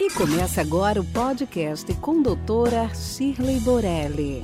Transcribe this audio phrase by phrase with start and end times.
[0.00, 4.42] E começa agora o podcast com doutora Shirley Borelli.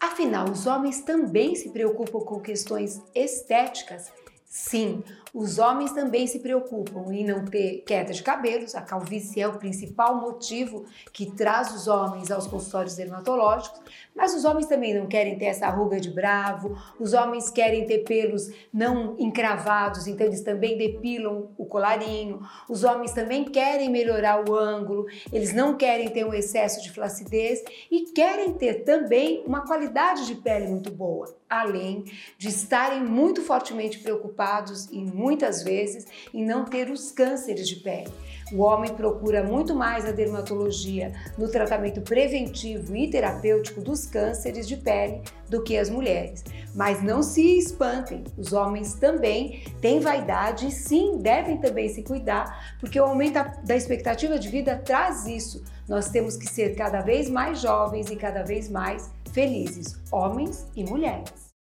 [0.00, 4.10] Afinal, os homens também se preocupam com questões estéticas?
[4.56, 5.02] Sim,
[5.34, 9.58] os homens também se preocupam em não ter queda de cabelos, a calvície é o
[9.58, 13.80] principal motivo que traz os homens aos consultórios dermatológicos,
[14.14, 18.04] mas os homens também não querem ter essa ruga de bravo, os homens querem ter
[18.04, 24.54] pelos não encravados, então eles também depilam o colarinho, os homens também querem melhorar o
[24.54, 30.28] ângulo, eles não querem ter um excesso de flacidez e querem ter também uma qualidade
[30.28, 32.04] de pele muito boa, além
[32.38, 34.43] de estarem muito fortemente preocupados
[34.92, 38.12] em muitas vezes em não ter os cânceres de pele.
[38.52, 44.76] O homem procura muito mais a dermatologia no tratamento preventivo e terapêutico dos cânceres de
[44.76, 46.44] pele do que as mulheres.
[46.74, 52.76] Mas não se espantem, os homens também têm vaidade e sim devem também se cuidar,
[52.78, 55.64] porque o aumento da expectativa de vida traz isso.
[55.88, 60.84] Nós temos que ser cada vez mais jovens e cada vez mais felizes, homens e
[60.84, 61.53] mulheres.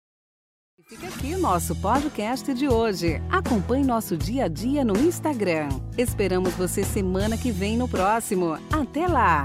[0.87, 3.21] Fica aqui nosso podcast de hoje.
[3.29, 5.69] Acompanhe nosso dia a dia no Instagram.
[5.97, 8.57] Esperamos você semana que vem no próximo.
[8.71, 9.43] Até lá!